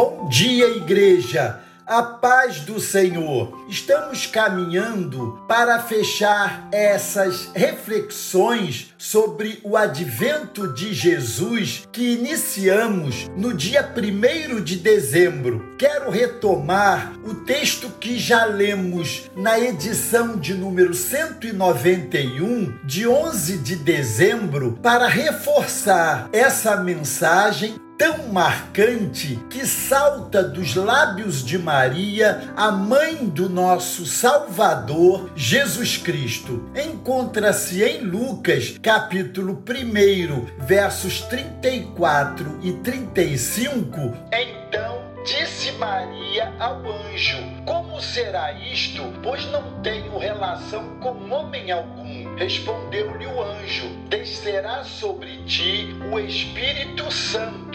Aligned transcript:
Bom 0.00 0.28
dia, 0.28 0.68
igreja! 0.76 1.58
A 1.84 2.04
paz 2.04 2.60
do 2.60 2.78
Senhor. 2.78 3.66
Estamos 3.68 4.26
caminhando 4.26 5.44
para 5.48 5.80
fechar 5.80 6.68
essas 6.70 7.50
reflexões 7.52 8.94
sobre 8.96 9.58
o 9.64 9.76
advento 9.76 10.72
de 10.72 10.94
Jesus 10.94 11.88
que 11.90 12.12
iniciamos 12.12 13.26
no 13.36 13.52
dia 13.52 13.92
1 13.92 14.62
de 14.62 14.76
dezembro. 14.76 15.74
Quero 15.76 16.12
retomar 16.12 17.14
o 17.24 17.34
texto 17.34 17.90
que 17.98 18.20
já 18.20 18.44
lemos 18.44 19.28
na 19.34 19.58
edição 19.58 20.36
de 20.36 20.54
número 20.54 20.94
191, 20.94 22.78
de 22.84 23.08
11 23.08 23.58
de 23.58 23.74
dezembro, 23.74 24.78
para 24.80 25.08
reforçar 25.08 26.28
essa 26.32 26.76
mensagem 26.76 27.80
tão 27.98 28.28
marcante 28.28 29.36
que 29.50 29.66
salta 29.66 30.44
dos 30.44 30.76
lábios 30.76 31.44
de 31.44 31.58
Maria, 31.58 32.52
a 32.56 32.70
mãe 32.70 33.26
do 33.26 33.50
nosso 33.50 34.06
Salvador, 34.06 35.28
Jesus 35.34 35.96
Cristo. 35.96 36.70
Encontra-se 36.76 37.82
em 37.82 38.02
Lucas, 38.02 38.78
capítulo 38.80 39.64
1, 39.68 40.64
versos 40.64 41.22
34 41.22 42.60
e 42.62 42.72
35. 42.74 44.14
Então 44.32 45.08
disse 45.24 45.72
Maria 45.72 46.52
ao 46.58 46.78
anjo: 46.86 47.38
Como 47.66 48.00
será 48.00 48.52
isto? 48.52 49.02
Pois 49.22 49.44
não 49.46 49.80
tenho 49.82 50.16
relação 50.18 50.98
com 51.00 51.30
homem 51.30 51.70
algum. 51.70 52.36
Respondeu-lhe 52.36 53.26
o 53.26 53.42
anjo: 53.42 53.88
Descerá 54.08 54.84
sobre 54.84 55.42
ti 55.44 55.94
o 56.12 56.18
Espírito 56.18 57.10
Santo, 57.10 57.67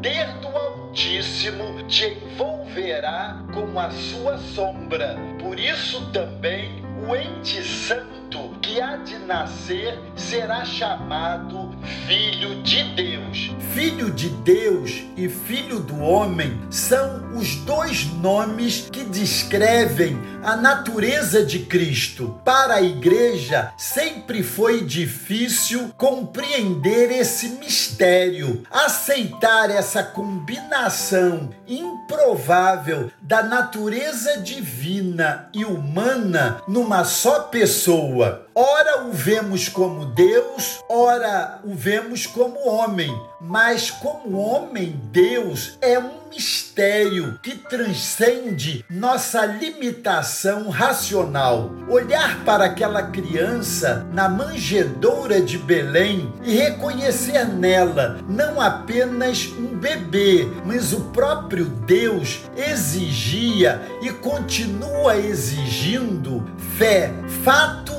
poder 0.00 0.32
do 0.40 0.48
Altíssimo 0.48 1.82
te 1.86 2.06
envolverá 2.06 3.44
com 3.52 3.78
a 3.78 3.90
sua 3.90 4.38
sombra. 4.38 5.14
Por 5.38 5.60
isso 5.60 6.10
também 6.10 6.82
o 7.06 7.14
ente 7.14 7.62
santo 7.62 8.48
que 8.62 8.80
há 8.80 8.96
de 8.96 9.18
nascer 9.18 9.98
será 10.16 10.64
chamado 10.64 11.70
Filho 12.10 12.60
de 12.64 12.82
Deus. 12.96 13.52
Filho 13.72 14.10
de 14.10 14.28
Deus 14.30 15.04
e 15.16 15.28
Filho 15.28 15.78
do 15.78 16.00
Homem 16.00 16.60
são 16.68 17.36
os 17.36 17.54
dois 17.54 18.04
nomes 18.14 18.88
que 18.90 19.04
descrevem 19.04 20.20
a 20.42 20.56
natureza 20.56 21.44
de 21.44 21.60
Cristo. 21.60 22.40
Para 22.44 22.74
a 22.74 22.82
igreja, 22.82 23.72
sempre 23.78 24.42
foi 24.42 24.84
difícil 24.84 25.94
compreender 25.96 27.12
esse 27.12 27.50
mistério, 27.50 28.64
aceitar 28.68 29.70
essa 29.70 30.02
combinação 30.02 31.50
improvável 31.68 33.08
da 33.22 33.44
natureza 33.44 34.38
divina 34.38 35.48
e 35.54 35.64
humana 35.64 36.60
numa 36.66 37.04
só 37.04 37.44
pessoa. 37.44 38.46
Ora 38.52 39.04
o 39.04 39.12
vemos 39.12 39.68
como 39.68 40.06
Deus, 40.06 40.80
ora 40.88 41.60
o 41.64 41.72
vemos 41.72 41.99
como 42.26 42.68
homem, 42.68 43.10
mas 43.40 43.90
como 43.90 44.38
homem, 44.38 45.00
Deus 45.10 45.78
é 45.80 45.98
um 45.98 46.28
mistério 46.30 47.38
que 47.42 47.56
transcende 47.56 48.84
nossa 48.88 49.44
limitação 49.44 50.68
racional. 50.68 51.70
Olhar 51.88 52.44
para 52.44 52.66
aquela 52.66 53.02
criança 53.04 54.06
na 54.12 54.28
manjedoura 54.28 55.40
de 55.40 55.58
Belém 55.58 56.32
e 56.44 56.54
reconhecer 56.54 57.46
nela 57.46 58.18
não 58.28 58.60
apenas 58.60 59.46
um 59.58 59.76
bebê, 59.78 60.46
mas 60.64 60.92
o 60.92 61.00
próprio 61.06 61.64
Deus 61.64 62.42
exigia 62.56 63.80
e 64.02 64.10
continua 64.10 65.16
exigindo 65.16 66.46
fé, 66.76 67.12
fato 67.42 67.90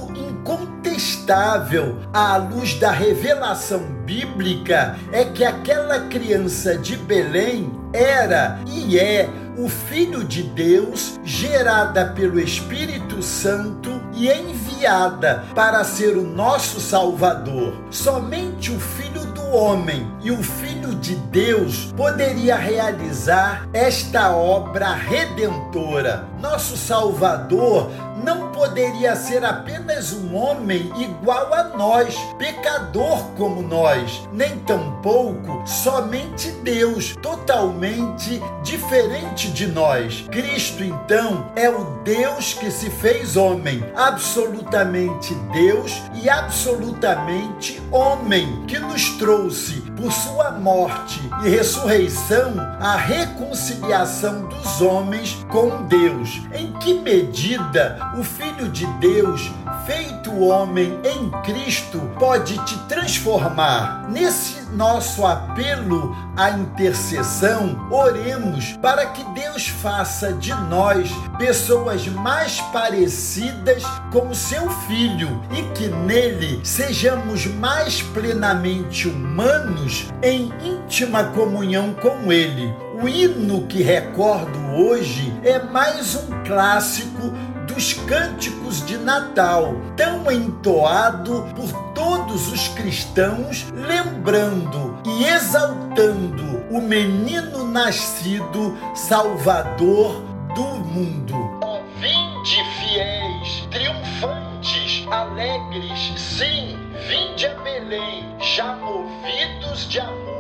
incontestável 1.02 1.98
à 2.14 2.38
luz 2.38 2.76
da 2.76 2.92
revelação 2.92 3.80
bíblica 4.06 4.98
é 5.12 5.26
que 5.26 5.44
aquela 5.44 6.02
criança 6.02 6.78
de 6.78 6.96
Belém 6.96 7.72
era 7.94 8.60
e 8.68 9.00
é 9.00 9.28
o 9.58 9.68
Filho 9.68 10.24
de 10.24 10.44
Deus, 10.44 11.20
gerada 11.24 12.06
pelo 12.06 12.40
Espírito 12.40 13.22
Santo 13.22 14.02
e 14.14 14.32
enviada 14.32 15.44
para 15.54 15.84
ser 15.84 16.18
o 16.18 16.24
nosso 16.24 16.80
Salvador. 16.80 17.74
Somente 17.90 18.72
o 18.72 18.80
Filho 18.80 19.26
do 19.26 19.46
Homem 19.48 20.08
e 20.24 20.32
o 20.32 20.42
Filho 20.42 20.96
de 20.96 21.16
Deus 21.16 21.94
poderia 21.98 22.56
realizar 22.56 23.68
esta 23.74 24.32
obra 24.32 24.94
redentora. 24.94 26.26
Nosso 26.40 26.78
Salvador 26.78 27.90
não 28.24 28.52
poderia 28.52 29.16
ser 29.16 29.44
apenas 29.44 30.14
um 30.14 30.36
homem 30.36 30.92
igual 30.98 31.54
a 31.54 31.64
nós, 31.76 32.16
pecador 32.38 33.24
como 33.38 33.62
nós, 33.62 34.28
nem 34.32 34.60
tampouco 34.60 35.64
somente 35.68 36.52
Deus, 36.64 37.16
totalmente 37.22 38.42
diferente 38.64 39.52
de 39.52 39.68
nós. 39.68 40.26
Cristo, 40.32 40.84
então, 40.84 41.52
é 41.56 41.70
o 41.70 41.84
Deus 42.04 42.54
que 42.54 42.72
se 42.72 42.90
fez 42.90 43.36
homem, 43.36 43.84
absolutamente 43.96 45.34
Deus 45.52 46.02
e 46.22 46.30
absolutamente 46.30 47.82
homem, 47.92 48.66
que 48.68 48.80
nos 48.80 49.10
trouxe 49.18 49.91
por 50.02 50.12
sua 50.12 50.52
morte 50.52 51.22
e 51.44 51.50
ressurreição 51.50 52.56
a 52.80 52.96
reconciliação 52.96 54.48
dos 54.48 54.82
homens 54.82 55.46
com 55.48 55.84
Deus. 55.84 56.42
Em 56.54 56.74
que 56.74 56.96
medida 56.96 58.12
o 58.18 58.24
Filho 58.24 58.68
de 58.70 58.88
Deus, 59.00 59.52
feito 59.86 60.36
homem 60.40 61.00
em 61.04 61.30
Cristo, 61.44 62.00
pode 62.18 62.58
te 62.66 62.78
transformar? 62.88 64.10
Nesse 64.10 64.61
nosso 64.74 65.26
apelo 65.26 66.16
à 66.36 66.52
intercessão, 66.52 67.88
oremos 67.92 68.74
para 68.82 69.06
que 69.08 69.24
Deus 69.34 69.68
faça 69.68 70.34
de 70.34 70.54
nós 70.70 71.12
pessoas 71.38 72.08
mais 72.08 72.60
parecidas 72.74 73.84
com 74.12 74.34
seu 74.34 74.70
Filho 74.88 75.42
e 75.52 75.64
que 75.74 75.88
nele 75.88 76.60
sejamos 76.64 77.46
mais 77.46 78.02
plenamente 78.02 79.08
humanos 79.08 80.08
em 80.22 80.52
íntima 80.64 81.26
comunhão 81.26 81.94
com 81.94 82.32
Ele. 82.32 82.74
O 83.02 83.08
hino 83.08 83.66
que 83.66 83.82
recordo 83.82 84.60
hoje 84.76 85.34
é 85.44 85.58
mais 85.58 86.16
um 86.16 86.44
clássico 86.44 87.34
dos 87.74 87.94
cânticos 87.94 88.86
de 88.86 88.98
Natal, 88.98 89.74
tão 89.96 90.30
entoado 90.30 91.48
por 91.56 91.72
todos 91.94 92.52
os 92.52 92.68
cristãos, 92.70 93.66
lembrando 93.74 95.00
e 95.06 95.24
exaltando 95.24 96.66
o 96.70 96.82
menino 96.82 97.64
nascido, 97.64 98.78
Salvador 98.94 100.22
do 100.54 100.64
mundo. 100.64 101.60
Vinde 102.00 102.64
fiéis, 102.80 103.68
triunfantes, 103.72 105.08
alegres, 105.10 106.14
sim, 106.18 106.78
vinde 107.08 107.48
a 107.48 107.56
Belém, 107.62 108.36
já 108.40 108.76
movidos 108.76 109.88
de 109.88 110.00
amor 110.00 110.32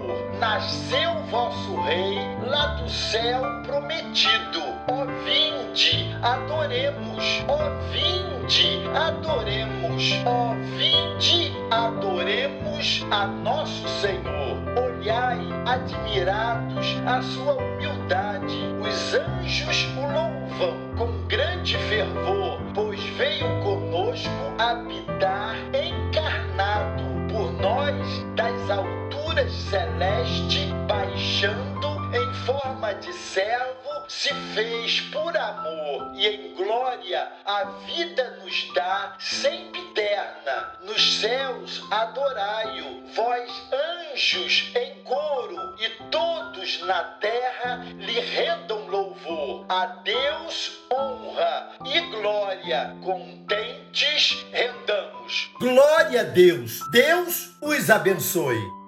nasceu 0.41 1.13
vosso 1.29 1.79
rei 1.81 2.17
lá 2.47 2.65
do 2.73 2.89
céu 2.89 3.43
prometido. 3.61 4.59
Ó 4.87 5.05
vinde, 5.23 6.10
adoremos. 6.21 7.43
Ó 7.47 7.57
vinde, 7.91 8.87
adoremos. 8.95 10.13
Ó 10.25 10.53
vinde, 10.77 11.51
adoremos 11.69 13.05
a 13.11 13.27
nosso 13.27 13.87
Senhor. 13.99 14.57
Olhai, 14.77 15.39
admirados, 15.65 16.97
a 17.05 17.21
sua 17.21 17.53
humildade. 17.53 18.57
Os 18.81 19.13
anjos 19.13 19.87
o 19.97 20.01
louvam 20.01 20.96
com 20.97 21.28
grande 21.28 21.78
fervor, 21.78 22.59
pois 22.73 23.01
veio 23.17 23.47
conosco 23.61 24.29
habitar 24.57 25.10
forma 32.46 32.93
de 32.96 33.14
servo, 33.14 33.90
se 34.08 34.34
fez 34.53 35.02
por 35.11 35.35
amor 35.35 36.11
e 36.16 36.28
em 36.28 36.55
glória 36.55 37.32
a 37.46 37.64
vida 37.85 38.40
nos 38.43 38.73
dá 38.73 39.16
sempre 39.20 39.82
eterna. 39.91 40.79
Nos 40.84 41.20
céus 41.20 41.84
adorai-o, 41.91 43.05
vós 43.14 43.52
anjos 43.72 44.72
em 44.76 45.03
coro 45.03 45.76
e 45.79 45.90
todos 46.09 46.82
na 46.82 47.03
terra 47.20 47.85
lhe 47.97 48.20
rendam 48.20 48.87
louvor. 48.87 49.66
A 49.70 49.85
Deus 49.85 50.79
honra 50.91 51.72
e 51.85 51.99
glória, 52.11 52.96
contentes 53.03 54.46
rendamos. 54.52 55.52
Glória 55.59 56.22
a 56.22 56.23
Deus. 56.23 56.79
Deus 56.91 57.52
os 57.61 57.90
abençoe. 57.90 58.80